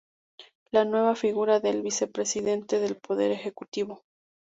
[0.71, 4.01] La nueva figura del Vicepresidente del Poder Ejecutivo.